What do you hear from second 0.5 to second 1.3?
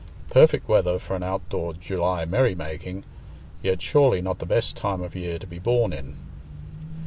weather for an